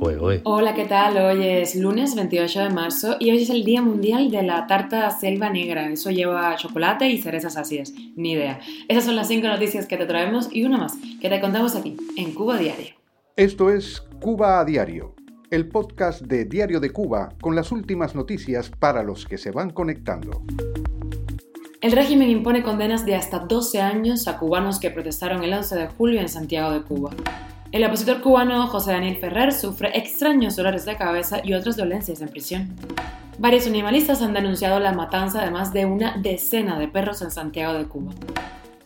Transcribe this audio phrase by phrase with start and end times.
[0.00, 1.16] Hola, ¿qué tal?
[1.16, 5.10] Hoy es lunes 28 de marzo y hoy es el Día Mundial de la Tarta
[5.10, 5.90] Selva Negra.
[5.90, 7.92] Eso lleva chocolate y cerezas ácidas.
[8.14, 8.60] Ni idea.
[8.86, 11.96] Esas son las cinco noticias que te traemos y una más que te contamos aquí,
[12.16, 12.94] en Cuba Diario.
[13.34, 15.16] Esto es Cuba a Diario,
[15.50, 19.70] el podcast de Diario de Cuba con las últimas noticias para los que se van
[19.70, 20.42] conectando.
[21.80, 25.86] El régimen impone condenas de hasta 12 años a cubanos que protestaron el 11 de
[25.88, 27.10] julio en Santiago de Cuba.
[27.70, 32.30] El opositor cubano José Daniel Ferrer sufre extraños dolores de cabeza y otras dolencias en
[32.30, 32.74] prisión.
[33.38, 37.74] Varios animalistas han denunciado la matanza de más de una decena de perros en Santiago
[37.74, 38.12] de Cuba.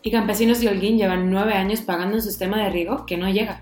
[0.01, 3.61] Y campesinos de Holguín llevan nueve años pagando un sistema de riego que no llega.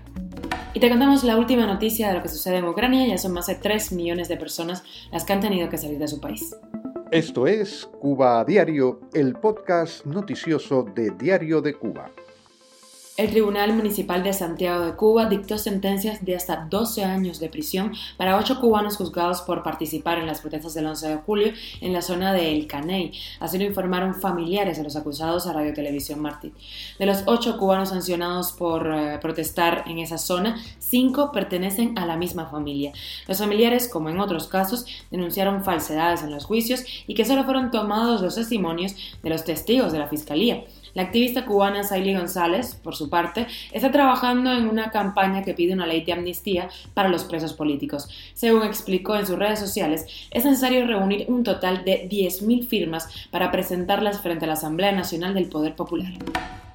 [0.74, 3.46] Y te contamos la última noticia de lo que sucede en Ucrania, ya son más
[3.46, 4.82] de 3 millones de personas
[5.12, 6.56] las que han tenido que salir de su país.
[7.12, 12.10] Esto es Cuba Diario, el podcast noticioso de Diario de Cuba.
[13.18, 17.92] El Tribunal Municipal de Santiago de Cuba dictó sentencias de hasta 12 años de prisión
[18.16, 21.52] para ocho cubanos juzgados por participar en las protestas del 11 de julio
[21.82, 23.12] en la zona de El Caney.
[23.38, 26.54] Así lo informaron familiares de los acusados a Radio Televisión Martí.
[26.98, 32.16] De los ocho cubanos sancionados por eh, protestar en esa zona, cinco pertenecen a la
[32.16, 32.92] misma familia.
[33.28, 37.70] Los familiares, como en otros casos, denunciaron falsedades en los juicios y que solo fueron
[37.70, 40.64] tomados los testimonios de los testigos de la Fiscalía.
[40.94, 45.72] La activista cubana Saily González, por su parte, está trabajando en una campaña que pide
[45.72, 48.08] una ley de amnistía para los presos políticos.
[48.34, 53.50] Según explicó en sus redes sociales, es necesario reunir un total de 10.000 firmas para
[53.50, 56.12] presentarlas frente a la Asamblea Nacional del Poder Popular.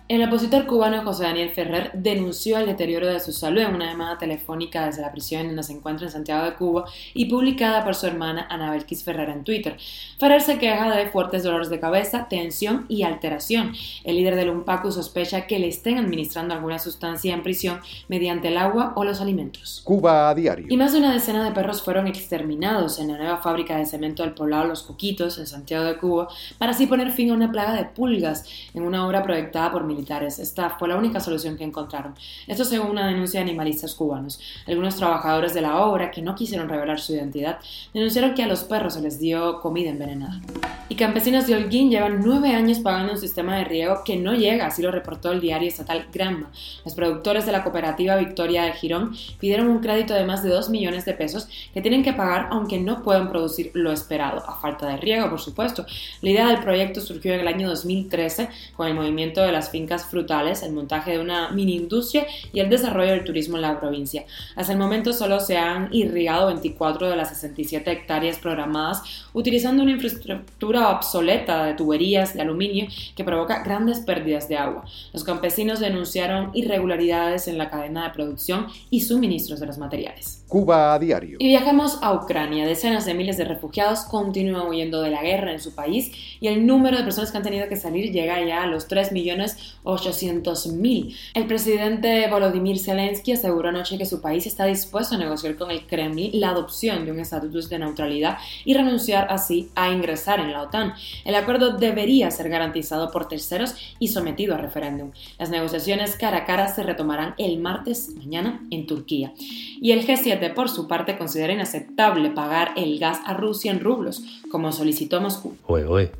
[0.10, 4.18] El opositor cubano José Daniel Ferrer denunció el deterioro de su salud en una llamada
[4.18, 8.08] telefónica desde la prisión donde se encuentra en Santiago de Cuba y publicada por su
[8.08, 9.76] hermana Ana Belkis Ferrer en Twitter.
[10.18, 13.74] Ferrer se queja de fuertes dolores de cabeza, tensión y alteración.
[14.06, 18.58] El líder del UNPACU sospecha que le estén administrando alguna sustancia en prisión mediante el
[18.58, 19.82] agua o los alimentos.
[19.84, 20.68] Cuba a diario.
[20.70, 24.24] Y más de una decena de perros fueron exterminados en la nueva fábrica de cemento
[24.24, 27.74] del poblado Los Coquitos en Santiago de Cuba para así poner fin a una plaga
[27.74, 32.16] de pulgas en una obra proyectada por esta fue la única solución que encontraron.
[32.48, 34.40] Esto según una denuncia de animalistas cubanos.
[34.68, 37.60] Algunos trabajadores de la obra, que no quisieron revelar su identidad,
[37.94, 40.42] denunciaron que a los perros se les dio comida envenenada.
[40.90, 44.68] Y campesinos de Holguín llevan nueve años pagando un sistema de riego que no llega,
[44.68, 46.50] así lo reportó el diario estatal Granma.
[46.86, 50.70] Los productores de la cooperativa Victoria de Girón pidieron un crédito de más de 2
[50.70, 54.88] millones de pesos que tienen que pagar aunque no puedan producir lo esperado, a falta
[54.88, 55.86] de riego, por supuesto.
[56.22, 59.87] La idea del proyecto surgió en el año 2013 con el movimiento de las fincas
[59.96, 64.26] frutales, el montaje de una mini industria y el desarrollo del turismo en la provincia.
[64.56, 69.04] Hasta el momento solo se han irrigado 24 de las 67 hectáreas programadas
[69.34, 74.86] utilizando una infraestructura obsoleta de tuberías de aluminio que provoca grandes pérdidas de agua.
[75.14, 80.44] Los campesinos denunciaron irregularidades en la cadena de producción y suministros de los materiales.
[80.48, 81.38] Cuba a diario.
[81.40, 82.66] Y viajamos a Ucrania.
[82.66, 86.66] Decenas de miles de refugiados continúan huyendo de la guerra en su país y el
[86.66, 91.16] número de personas que han tenido que salir llega ya a los 3 millones 800.000.
[91.34, 95.86] El presidente Volodymyr Zelensky aseguró anoche que su país está dispuesto a negociar con el
[95.86, 100.64] Kremlin la adopción de un estatus de neutralidad y renunciar así a ingresar en la
[100.64, 100.94] OTAN.
[101.26, 105.12] El acuerdo debería ser garantizado por terceros y sometido a referéndum.
[105.40, 109.34] Las negociaciones cara a cara se retomarán el martes mañana en Turquía.
[109.38, 114.24] Y el G7, por su parte, considera inaceptable pagar el gas a Rusia en rublos,
[114.52, 115.56] como solicitó Moscú.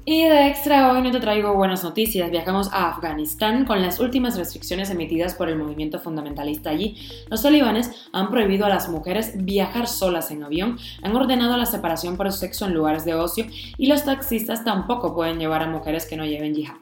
[0.06, 2.30] Y de extra, hoy no te traigo buenas noticias.
[2.32, 6.98] Viajamos a Afganistán con las últimas restricciones emitidas por el movimiento fundamentalista allí.
[7.30, 12.18] Los talibanes han prohibido a las mujeres viajar solas en avión, han ordenado la separación
[12.18, 13.46] por sexo en lugares de ocio
[13.78, 16.76] y los taxistas tampoco pueden llevar a mujeres que no lleven yihad.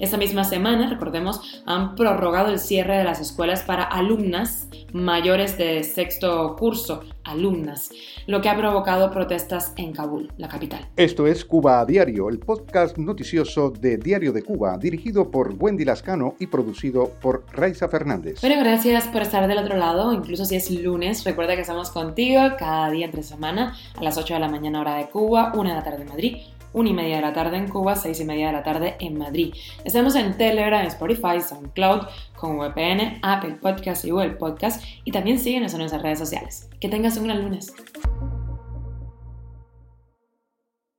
[0.00, 5.82] Esta misma semana, recordemos, han prorrogado el cierre de las escuelas para alumnas mayores de
[5.82, 7.90] sexto curso, alumnas,
[8.26, 10.86] lo que ha provocado protestas en Kabul, la capital.
[10.96, 15.84] Esto es Cuba a Diario, el podcast noticioso de Diario de Cuba, dirigido por Wendy
[15.84, 18.40] Lascano y producido por Raiza Fernández.
[18.42, 22.40] Bueno, gracias por estar del otro lado, incluso si es lunes, recuerda que estamos contigo
[22.58, 25.74] cada día entre semana a las 8 de la mañana hora de Cuba, 1 de
[25.74, 26.36] la tarde de Madrid
[26.74, 29.18] 1 y media de la tarde en Cuba, 6 y media de la tarde en
[29.18, 29.54] Madrid.
[29.84, 35.72] Estamos en Telegram, Spotify, SoundCloud, con VPN, Apple Podcast y Google Podcast y también síguenos
[35.72, 36.68] en nuestras redes sociales.
[36.80, 37.72] Que tengas un gran lunes.